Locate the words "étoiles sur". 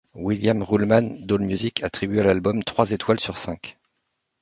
2.89-3.37